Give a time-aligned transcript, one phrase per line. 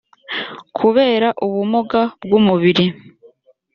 [0.77, 2.85] kubera ubumuga bw’umubiri